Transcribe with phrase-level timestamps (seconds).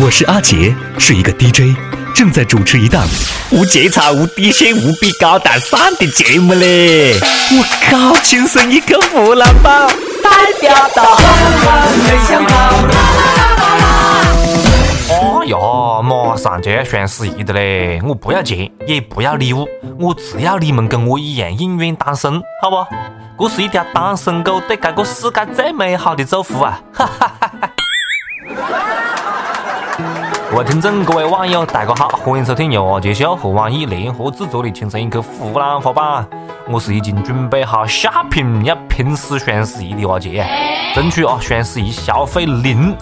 [0.00, 1.76] 我是阿杰，是一个 DJ，
[2.14, 3.04] 正在主持一档
[3.50, 7.14] 无节操、无底线、无比高大上的节目嘞！
[7.50, 9.88] 我靠，亲生一个湖南宝，
[10.22, 11.18] 代表到
[11.96, 12.54] 没想到。
[15.10, 18.00] 哎呀，马上就要双十一的嘞！
[18.04, 19.66] 我不要钱，也不要礼物，
[19.98, 23.48] 我只要你们跟我一样永远单身，好不？
[23.48, 26.80] 这是一条单身狗对这个世界最美好的祝福啊！
[26.92, 27.70] 哈哈哈哈。
[30.58, 36.26] 各位听众，各位网友，大家好，欢迎收听由阿杰秀和网易联合制作的《亲生一刻湖南话版》。
[36.68, 40.44] 我是已经准备好下品要拼死双十一的阿杰，
[40.96, 42.92] 争取啊双十一消费零。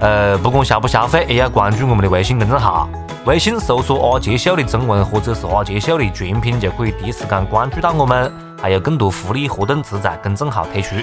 [0.00, 2.88] 呃，不管消不消费，也要关注我们的微信公众号，
[3.24, 10.96] 微信搜索“阿杰秀”的中文或者是“阿杰秀”的全拼，就可以第一时间关注到我们，还有更多福利活动只在公众号推出。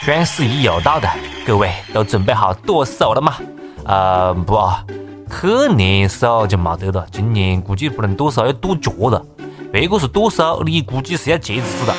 [0.00, 1.08] 双十一又到了，
[1.46, 3.34] 各位都准备好剁手了吗？
[3.84, 4.58] 呃，不。
[5.40, 9.22] 去年手就没得了，今年估计不能剁手，要剁脚了。
[9.72, 11.94] 别个是剁手，你估计是要截肢了。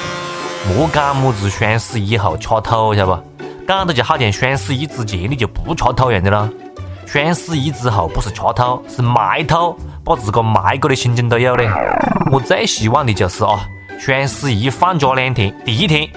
[0.68, 3.22] 莫讲么子双十一后吃土，晓得不？
[3.68, 6.50] 讲的就好像双十一之前你就不吃土一样的了。
[7.06, 11.70] 双十一之后不是吃土，是埋土，把自个埋过的心情都有嘞。
[12.32, 13.68] 我最希望的就是啊，
[14.00, 16.10] 双十一放假两天，第一天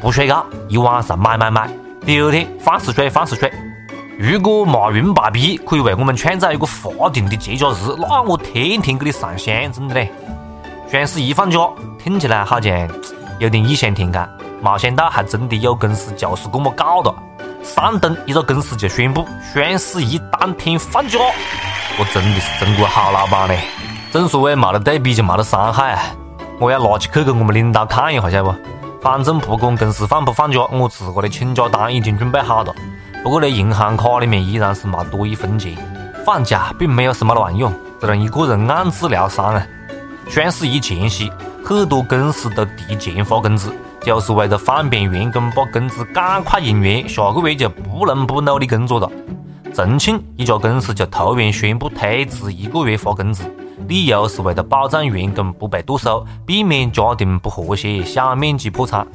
[0.00, 1.68] 不睡觉，一晚上买买买；
[2.04, 3.50] 第二天放肆睡，放肆睡。
[4.22, 10.12] 如果马云爸比可以为我们创造一个法定的节假日，那我天天给你上香，真的嘞！
[10.90, 11.58] 双十一放假
[11.98, 12.86] 听起来好像
[13.38, 14.28] 有点异想天开，
[14.60, 17.10] 没想到还真的有公司就是这么搞的。
[17.62, 21.18] 山东一个公司就宣布双十一当天放假，
[21.98, 23.60] 我真的是中国好老板嘞！
[24.12, 25.98] 正所谓没得对比就没得伤害！
[26.58, 28.54] 我要拿起去给我们领导看一下，晓得不？
[29.00, 32.74] 反正不管公司放不放假，我自个的请假单已经准备好了。
[33.22, 35.76] 不过呢，银行卡里面依然是没多一分钱。
[36.24, 39.66] 放假并没有什么卵用，只能一个人暗自疗伤啊。
[40.28, 41.30] 双十一前夕，
[41.64, 43.72] 很多公司都提前发工资，
[44.02, 49.10] 就是为了方便员工把工资赶快用完，下个月就不能不努力工作了。
[49.74, 53.44] 重庆一家公司就突然宣布推迟一个月发工资，
[53.86, 59.06] 理由是为了保障员工不被剁手，避免家庭不和谐、小面积破产。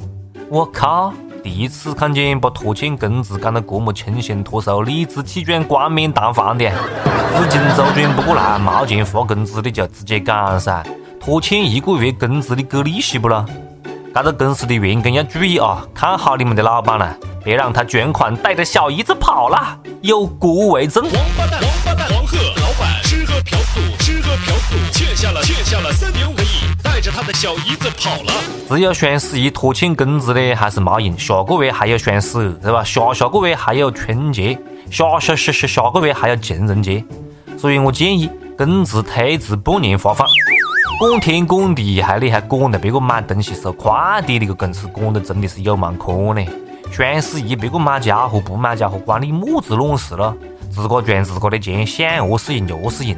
[0.48, 1.12] 我靠！
[1.46, 6.68] 第一次看见把拖欠工资讲得这么清新脱俗、理直气壮、冠冕堂皇的，
[7.38, 10.84] 资金周转不过来，没钱发工资的就直接讲噻，
[11.20, 13.46] 拖欠一个月工资的给利息不咯？
[14.12, 21.04] 这个公司的员工要注意啊，看好你们的老板了，别让他卷款带着小姨子跑了，有国为证。
[21.04, 22.88] 王八蛋，王八蛋，黄鹤老板
[23.46, 26.66] 嫖赌，吃喝嫖赌，欠下了欠下了三点五亿。
[26.82, 28.32] 带着他的小姨子跑了。
[28.68, 32.82] 只有双十一拖欠工资的还是没用，下个月还有双十二，对吧？
[32.82, 34.58] 下下个月还有春节，
[34.90, 37.04] 下下下下下个月还有情人节。
[37.56, 40.26] 所以我建议工资推迟半年发放。
[40.98, 46.44] 管天管地还你还管着别个买东西收快递的个公司，管得真的是有蛮可呢。
[46.90, 50.34] 双十一别个买家伙不买家伙，关你么子卵事了？
[50.70, 53.16] 自个赚自个的钱，想何是用就何是用。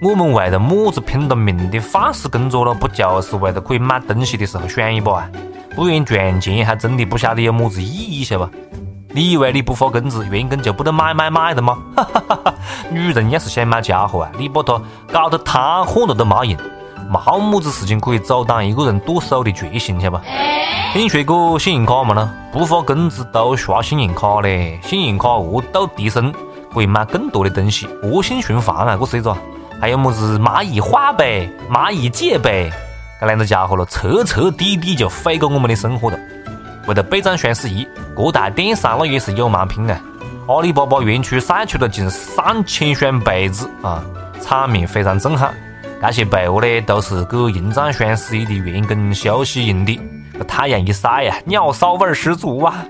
[0.00, 2.72] 我们为了么子拼了命的放肆工作了？
[2.72, 5.30] 不就是为了可以买东西的时候爽一把啊？
[5.74, 7.86] 不然赚钱还真的不晓得有么子意
[8.20, 8.52] 义，晓得不？
[9.10, 11.78] 你以为你不发工资，员工就不得买买买的吗？
[11.96, 12.54] 哈哈哈哈
[12.90, 14.80] 女人要是想买家伙啊，你把她
[15.12, 16.58] 搞得瘫痪了都没用，
[17.10, 20.24] 没么子事情可以阻挡一个人剁手的决心，晓得不？
[20.92, 22.14] 听说过信用卡吗？
[22.14, 22.34] 呢？
[22.52, 26.32] 不发工资都刷信用卡嘞，信用卡额度提升，
[26.72, 28.96] 可以买更多的东西，恶性循环啊！
[28.98, 29.36] 这是一种。
[29.80, 32.70] 还有么子蚂蚁花呗、蚂蚁借呗，
[33.20, 36.18] 这两个家伙了，彻彻底底就毁过我们的生活了。
[36.86, 37.86] 为了备战双十一，
[38.16, 40.00] 各大电商那也是有蛮拼啊！
[40.48, 44.02] 阿里巴巴园区晒出了近上千双被子啊，
[44.40, 45.54] 场面非常震撼。
[46.00, 50.00] 这些被窝呢，都是给迎战双十一的员工休息用的。
[50.46, 52.84] 太阳一晒呀，鸟骚味十足啊！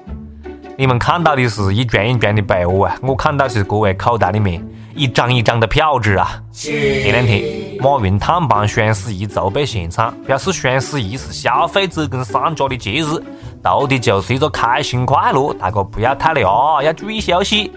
[0.80, 4.64] 你们看到的是一卷一卷的被窝啊，我看到是各位口袋里面。
[4.94, 6.40] 一张一张的票纸啊！
[6.52, 13.20] 前两天，马云探班双十一筹备现场，表示双十一是消费者跟商家的节日，
[13.60, 17.72] 图的就是一个开心快乐，大家不要太累啊，要注意休息。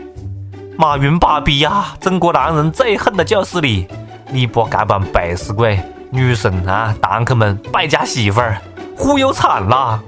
[0.78, 3.88] 马云爸比呀，中国男人最恨的就是你，
[4.32, 5.80] 你把这帮背死鬼、
[6.12, 8.58] 女神啊、堂客们、败家媳妇儿
[8.96, 10.00] 忽悠惨了。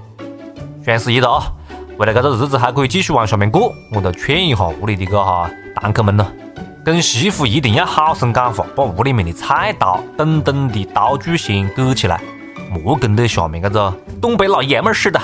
[0.85, 1.43] 双十一的啊，
[1.97, 6.25] 为了这个日子还可以继续往下面过，我都劝一下屋里的个哈堂客们呢。
[6.83, 12.19] 跟媳妇一定要好生讲话，把屋里面的菜刀等等的刀具先搁起来，
[12.69, 15.21] 莫跟在下面这个东北老爷们儿似的，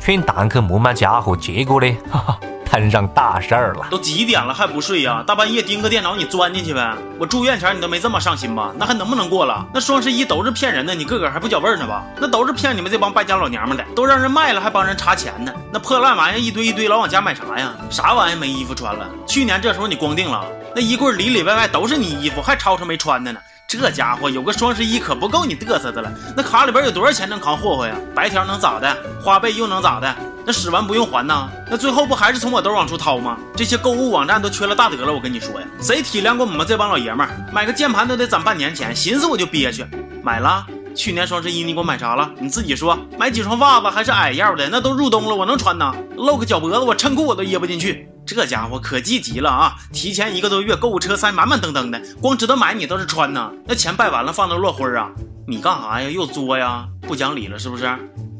[0.00, 2.40] 劝堂客莫买家伙，结果呢，哈哈，
[2.80, 3.86] 摊上大事儿了。
[3.90, 5.24] 都几点了还不睡呀？
[5.26, 6.94] 大半夜盯个电脑，你钻进去呗。
[7.18, 8.72] 我住院前你都没这么上心吧？
[8.76, 9.66] 那还能不能过了？
[9.72, 12.04] 那双十一都是骗人的，你个个还不觉味儿呢吧？
[12.20, 15.52] 那都是骗你们这帮败家老娘们的，都让人卖了还帮人查钱呢。
[15.72, 17.72] 那破烂玩意一堆一堆，老往家买啥呀？
[17.90, 19.08] 啥玩意没衣服穿了？
[19.26, 20.44] 去年这时候你光腚了，
[20.74, 23.40] 那衣柜里里外外都是你衣服，还吵吵没穿的呢。
[23.68, 26.12] 这家伙有个双十一可不够你嘚瑟的了。
[26.36, 27.96] 那卡里边有多少钱能扛霍霍呀？
[28.14, 28.96] 白条能咋的？
[29.20, 30.14] 花呗又能咋的？
[30.46, 31.50] 那使完不用还呢？
[31.68, 33.36] 那最后不还是从我兜往出掏吗？
[33.56, 37.36] 这些购物网站都缺了大德了，我跟你说呀，谁体谅过我们这帮老爷们儿？
[37.52, 39.84] 买个键盘都得攒半年钱，寻思我就憋屈。
[40.22, 40.64] 买了，
[40.96, 42.32] 去年双十一你给我买啥了？
[42.40, 42.98] 你自己说。
[43.18, 45.94] 买几双袜子还是矮腰的，那都入冬了，我能穿呐？
[46.16, 48.08] 露个脚脖子，我衬裤我都掖不进去。
[48.26, 49.76] 这家伙可积极了啊！
[49.92, 53.52] 提前一个多月，购物车塞满满登登的，光知道买你倒是穿呢。
[53.66, 55.10] 那钱败完了，放那落灰啊？
[55.46, 56.10] 你干啥呀？
[56.10, 56.88] 又作呀？
[57.02, 57.86] 不讲理了是不是？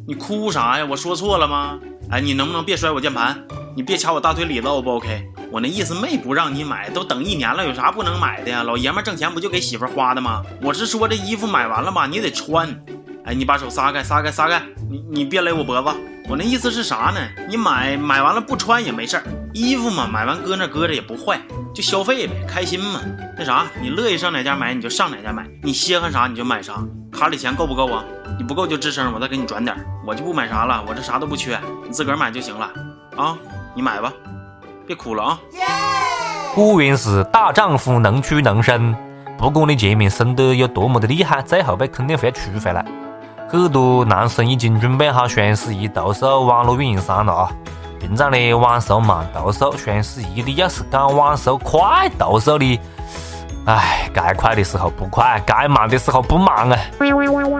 [0.08, 0.86] 你哭啥呀？
[0.88, 1.78] 我说错了吗？
[2.08, 3.36] 哎，你能不能别摔我键盘？
[3.74, 5.28] 你别掐我大腿里子，O 不 OK？
[5.50, 8.62] 我那意思没不让你买，都等一年了，有啥不能买的呀？
[8.62, 10.42] 老爷们挣钱不就给媳妇花的吗？
[10.62, 12.68] 我是说这衣服买完了吧，你得穿。
[13.24, 14.62] 哎，你把手撒开，撒开，撒开！
[14.88, 15.88] 你你别勒我脖子。
[16.28, 17.20] 我那意思是啥呢？
[17.48, 19.24] 你买买完了不穿也没事儿。
[19.52, 21.40] 衣服嘛，买完搁那搁着也不坏，
[21.76, 23.02] 就消费呗，开心嘛。
[23.36, 26.82] 那啥，你乐意上哪家买你就上哪家买，你稀罕啥你就买啥。
[27.12, 28.02] 卡里钱够不够啊？
[28.38, 29.76] 你不够就吱声，我再给你转点。
[30.06, 32.70] 我就不买啥了，我这啥都不缺，你自个儿买就行了
[33.14, 33.36] 啊。
[33.74, 34.10] 你买吧，
[34.86, 35.38] 别哭了啊。
[36.54, 38.96] 果然是大丈夫能屈能伸，
[39.36, 42.82] 不管你前面伸得有多么的厉害，最后被肯定会出回来。
[43.50, 47.52] 很多男生已经准备好双十一投诉网络运营商了啊。
[48.06, 52.80] 平常的晚售慢兜售，双十一你要是赶晚售快兜售的，
[53.64, 56.78] 哎，该快的时候不快，该慢的时候不慢啊！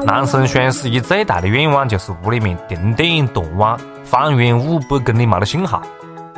[0.05, 5.83] 男生双十一最大的愿望就是屋里面停电断网，方圆五百公里没得信号。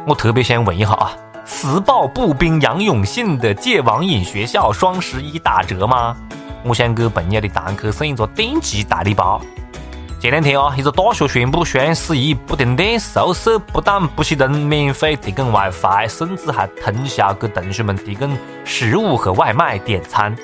[0.06, 1.12] 我特别想问一下啊，
[1.44, 6.16] 磁暴步兵杨永信的戒网瘾学校双十一打折吗？
[6.64, 9.38] 我想给朋友的堂客送一个电击大礼包。
[10.20, 20.36] 前两天啊，一个大学宣布双十一不停电，宿舍不但不熄灯，免费提供 WiFi，甚至还通宵给同学们提供食物和外卖点餐。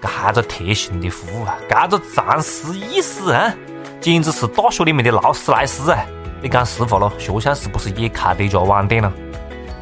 [0.00, 3.54] 这个贴心的服务啊，这个藏私意思啊，
[4.00, 5.98] 简直是大学里面的劳斯莱斯啊！
[6.40, 9.12] 你讲实话咯，学校是不是也开了一家网店了？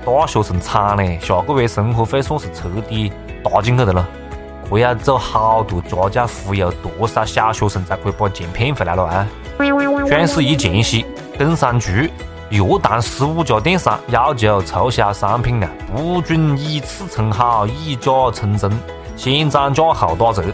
[0.05, 3.13] 大学生惨嘞，下个月生活费算是彻底
[3.45, 4.09] 搭进去的了。
[4.71, 9.27] 我要走好多家教，忽悠多少小学生才可以把钱骗回来了啊？
[10.09, 11.07] 双十一前夕，
[11.39, 12.11] 工商局
[12.51, 18.71] 约谈十五家电商，要求促销商品啊，不准以次充好，以假充真，
[19.17, 20.45] 先涨价后打折。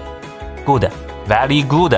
[0.65, 1.95] Good，very good，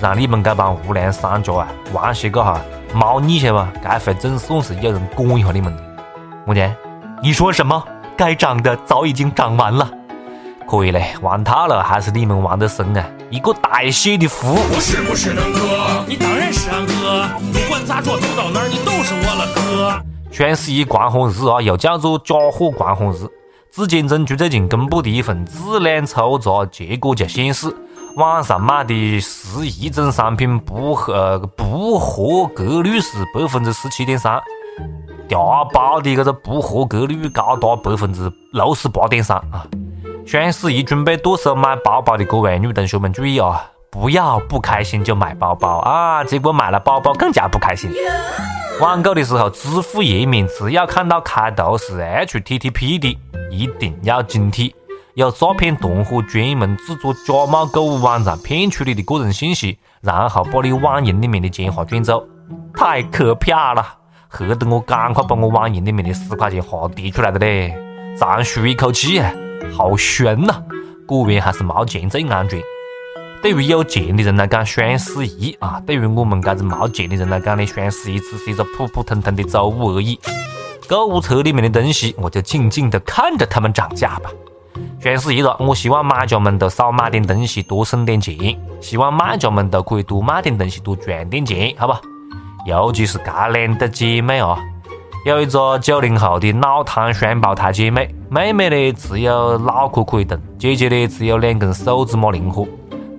[0.00, 2.60] 让你们这帮无良商家啊，玩些个哈
[2.94, 5.82] 猫腻些吧，这回总算是有人管一下你们了。
[6.46, 6.72] 我讲，
[7.20, 7.82] 你说什么？
[8.16, 9.90] 该涨的早已经涨完了。
[10.68, 13.06] 可以嘞，玩套了还是你们玩的深啊！
[13.30, 14.58] 一个带血的服务。
[14.74, 16.04] 我是不是能哥？
[16.08, 20.02] 你当然是俺哥，不管咋着走到哪儿你都是我了哥。
[20.32, 23.28] 双十一狂欢日啊，又叫做假货狂欢日。
[23.70, 27.72] 质检总局最近公布的一份质量抽查结果就显示，
[28.16, 34.40] 网上买的十一种商品不合不合格率是百分之十七点三，
[35.28, 39.64] 调包的这个不合格率高达百分之六十八点三啊！
[40.26, 47.92] 双十一准备剁手买包包的各位女同学们注意啊，不要不开心就买包包啊，结果买了包包更加不开心。
[48.80, 53.16] 网购的时候，支付页面只要看到开头是 HTTP 的，
[53.52, 54.74] 一定要警惕，
[55.14, 62.26] 有诈骗团伙专门制作假冒购物网站，骗取你的个人信息，然后把你网银里面的钱哈转走，
[62.74, 63.86] 太可怕了，
[64.28, 67.72] 吓得我赶快把我网银里面的十块钱哈提出来的嘞，
[68.18, 69.22] 长舒一口气！
[69.76, 70.62] 好悬呐！
[71.06, 72.60] 果然还是没钱最安全。
[73.42, 80.18] 对于有钱的人来讲，双十一啊；对于我们这种没钱的人来讲呢，双十一只是一个普普通通的周五而已。
[80.88, 84.30] 购物车里面的东西，我就静静的看着他们涨价吧。
[85.00, 88.36] 双十一了，我希望买家们都少买点东西，多省点钱；
[88.80, 92.00] 希望卖家们都可以多卖点东西，多赚点钱，好吧？
[92.66, 94.58] 尤其是这两对姐妹啊。
[95.26, 102.64] 有一个九零后的脑瘫双胞胎姐妹，妹妹呢只有脑壳可以动，姐姐呢只有两根手指么灵活。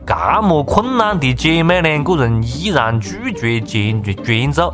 [0.05, 4.73] 这么困难的姐妹两个人依然拒绝捐捐助，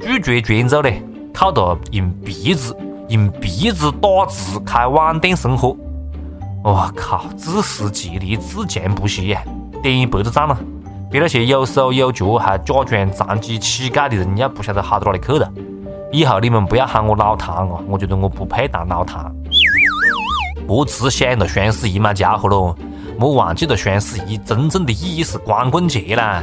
[0.00, 0.90] 拒绝捐助呢，
[1.34, 2.74] 靠着用鼻子
[3.10, 5.76] 用鼻子打字开网店生活。
[6.64, 9.42] 我靠，自食其力，自强不息呀！
[9.82, 10.58] 点一百个赞了，
[11.10, 15.46] 比那些有手有脚还假装残疾乞丐的人要不晓得好到哪里去了。
[16.12, 19.32] 以后你们不要喊我老唐哦，我觉得我不配当老唐。
[20.66, 22.74] 莫只想着双十一买家伙喽，
[23.16, 26.42] 莫忘记了双十一真正的意义是光棍节啦。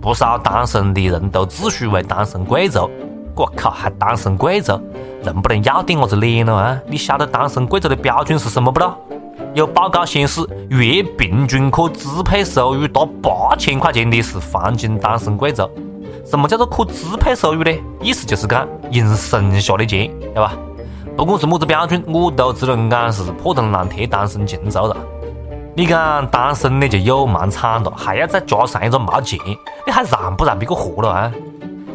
[0.00, 2.88] 不少单身的人都自诩为单身贵族，
[3.34, 4.78] 我靠，还单身贵族，
[5.24, 6.78] 能不能要点我子脸了啊？
[6.86, 8.94] 你晓得单身贵族的标准是什么不咯？
[9.54, 15.68] 有报告显示，月平均可支配收入达八千块钱的是黄金单身贵族。
[16.28, 17.72] 什么叫做可支配收入呢？
[18.02, 20.52] 意思就是讲因剩下的钱，对吧？
[21.16, 24.94] 不管是么子标准，我都只能讲是破铜烂铁单身禽兽了。
[25.74, 29.38] 你讲单身的就有蛮惨了，还要再加上一个没钱，
[29.86, 31.32] 你还让不让别个活了啊？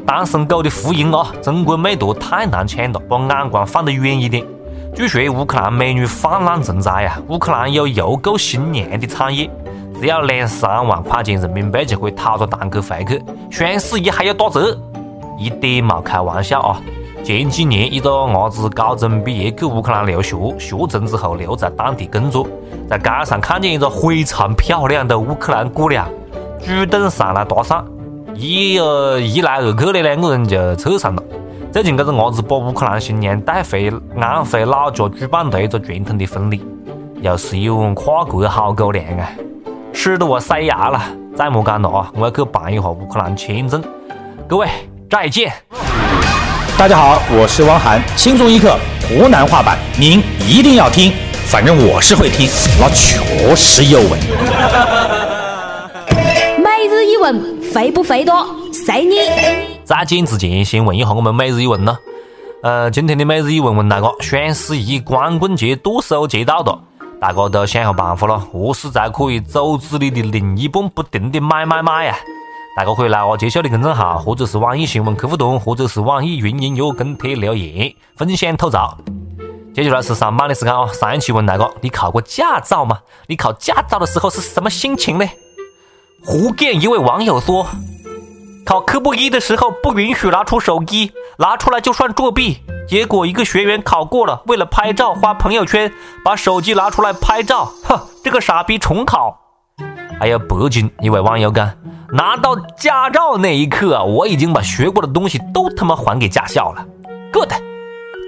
[0.03, 1.27] 单身狗的福音啊！
[1.41, 4.43] 中国美图太难抢了，把眼光放得远一点。
[4.95, 7.19] 据说乌克兰美女泛滥成灾呀！
[7.27, 9.47] 乌克兰有邮购新娘的产业，
[10.03, 13.23] 只要两三万块钱人民币就可以讨个堂客回去。
[13.49, 14.77] 双十一还要打折，
[15.39, 16.81] 一点没开玩笑啊！
[17.23, 22.45] 前几年一个伢子高中毕业去乌克兰留学，学成之后留在当地工作，
[22.89, 26.05] 在街上看见一个非常漂亮的乌克兰姑娘，
[26.59, 27.81] 主动上来搭讪，
[28.35, 31.23] 一呃一来二去的两个人就扯上了。
[31.71, 36.61] 最近这个伢子把乌克兰新娘带回安徽老家举办了一个传统的婚礼，
[37.21, 39.29] 又是一碗跨国好狗粮啊！
[39.93, 40.99] 吃的我塞牙了，
[41.35, 42.11] 再莫讲了啊！
[42.15, 43.81] 我要去办一下乌克兰签证。
[44.47, 44.67] 各位
[45.09, 45.53] 再见。
[46.77, 48.75] 大家好，我是汪涵，轻松一刻
[49.07, 51.13] 湖南话版，您一定要听，
[51.45, 54.17] 反正我是会听，那确实有味。
[56.57, 58.43] 每日一问，肥不肥多？
[58.73, 59.17] 随你。
[59.85, 61.95] 在剪之前，先问一下我们每日一问呢。
[62.63, 66.79] 呃，今天的每日一问问大家：双十一、光棍节剁手节到了，
[67.23, 72.13] 大家都想下办法了，何时才可以阻止你的另一半不停的买买买呀？
[72.75, 78.97] 大家可以来我介绍的公众号，或者是网易新闻客户端，或者是网易云音乐跟帖留言分享吐槽。
[79.73, 80.85] 接下来是上班的时间啊！
[80.91, 82.99] 上一期问大家，你考过驾照吗？
[83.27, 85.25] 你考驾照的时候是什么心情呢？
[86.25, 87.65] 福建一位网友说，
[88.65, 92.61] 考科目一的时候不允许拿出手机，拿出来就算作弊。
[92.87, 95.91] 结果一个学员考过了，为了拍照发朋友圈，
[96.23, 99.37] 把手机拿出来拍照，哼，这个傻逼重考。
[100.19, 101.71] 还有北京一位网友讲。
[102.13, 106.85] 拿到驾照那一刻啊，我已经把学过的东西都他妈还给驾校了。
[107.31, 107.51] Good，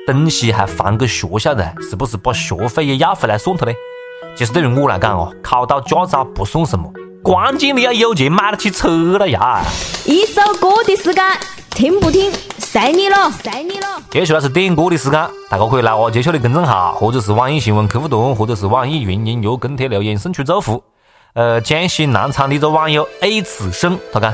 [0.08, 3.72] 东西还还给学校的，是不是把学费也要回来算他呢？
[4.36, 6.92] 其实对于我来讲哦，考到驾照不算什么，
[7.26, 9.64] 关键你要有钱买得起车了呀。
[10.06, 11.26] 一首歌的时间，
[11.72, 14.00] 听不听随你了，随你了。
[14.12, 20.84] 接下来是点歌的时间，大家可以来我介绍的公众号，或者是网易新闻客户端，或者是网易云音乐跟帖留言送出祝福。
[21.34, 24.32] 呃，江西南昌的一个网友 A 此生，他讲：“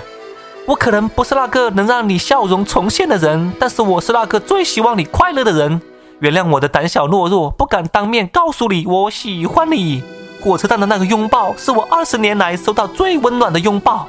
[0.67, 5.81] 我可能不是那个能让你笑容重现的人，但是我是那个最希望你快乐的人。
[6.19, 10.03] 原谅我的胆小懦弱，不敢当面告诉你我喜欢你。
[10.41, 14.07] 火车站的那个拥抱，是我二十年来收到最温暖的拥抱。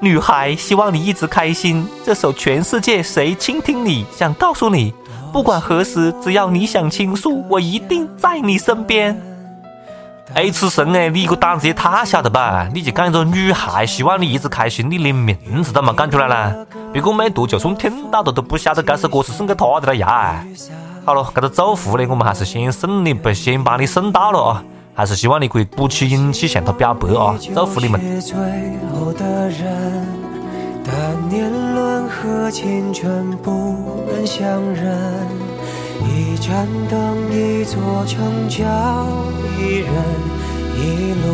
[0.00, 1.86] 女孩，希望你一直开心。
[2.04, 4.92] 这首《全世界谁倾听你》，想告诉你，
[5.32, 9.16] 不管何时，只要你想倾诉，我一定在你身边。”
[10.34, 12.68] 哎，此生哎，你个胆子也太小了吧！
[12.72, 16.54] 你就讲一个女孩希望你一直开心，你连名字都没讲出来啦！
[16.92, 20.44] 别个美图就算听到了都不晓得这首歌是送给他的了呀！
[21.04, 24.64] 好了，这个祝福呢，我们还是先送你不先帮你送到了啊！
[25.00, 27.34] 还是希望你可以鼓起勇气向他表白啊！
[27.54, 27.98] 祝福你们。
[36.02, 38.66] 一盏灯，一座城，郊，
[39.58, 39.88] 一人，
[40.76, 41.24] 一路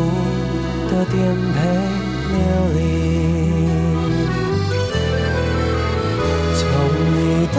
[0.88, 1.16] 的颠
[1.52, 1.58] 沛
[2.30, 2.38] 流
[2.74, 2.78] 离。
[6.54, 6.62] 从
[7.16, 7.18] 你
[7.52, 7.58] 的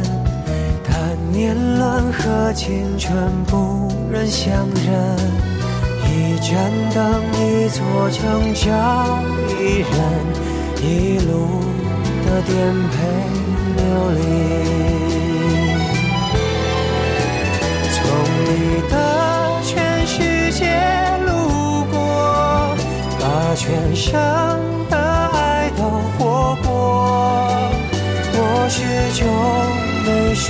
[1.31, 5.17] 年轮和青春不忍相认，
[6.05, 7.79] 一盏灯，一座
[8.11, 8.67] 城，找
[9.57, 9.89] 一人，
[10.83, 11.31] 一路
[12.25, 12.51] 的颠
[12.89, 12.95] 沛。
[13.73, 14.19] 流离，
[17.93, 17.97] 从
[18.43, 18.49] 你
[18.89, 18.93] 的
[19.63, 19.71] 全
[20.05, 20.13] 世
[20.51, 20.59] 界
[21.25, 21.29] 路
[21.89, 21.95] 过，
[23.19, 23.23] 把
[23.55, 24.11] 全生
[24.89, 25.79] 的爱都
[26.17, 26.19] 活
[26.63, 26.69] 过。
[28.33, 28.37] 我
[28.69, 28.77] 始
[29.17, 29.21] 终
[30.05, 30.49] 没说，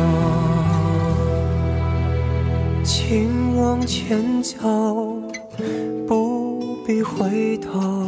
[3.11, 4.57] 请往前走，
[6.07, 8.07] 不必回头，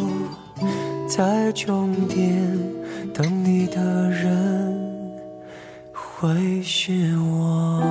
[1.09, 2.57] 在终点
[3.13, 5.21] 等你的人
[5.91, 7.83] 会是我。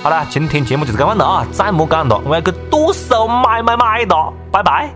[0.00, 4.94] 好了，今天节目就是这样的啊，再莫讲了，我要去剁手买买买了，拜拜。